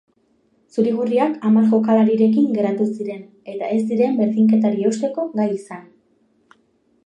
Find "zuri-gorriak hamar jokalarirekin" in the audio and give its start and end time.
0.75-2.49